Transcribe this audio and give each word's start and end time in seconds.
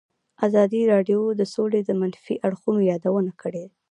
ازادي 0.47 0.81
راډیو 0.93 1.21
د 1.39 1.41
سوله 1.53 1.79
د 1.85 1.91
منفي 2.01 2.35
اړخونو 2.47 2.81
یادونه 2.91 3.31
کړې. 3.41 3.65